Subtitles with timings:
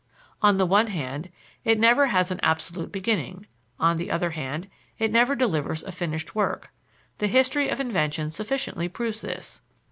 [0.41, 1.29] On the one hand,
[1.63, 3.45] it never has an absolute beginning;
[3.79, 6.71] on the other hand, it never delivers a finished work;
[7.19, 9.61] the history of inventions sufficiently proves this.